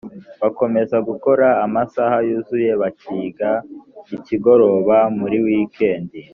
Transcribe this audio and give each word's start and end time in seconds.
bakomeza 0.41 0.97
gukora 1.09 1.47
amasaha 1.65 2.15
yuzuye 2.27 2.71
bakiga 2.81 3.49
ikigoroba 4.15 4.97
muri 5.19 5.37
wikendi 5.45 6.19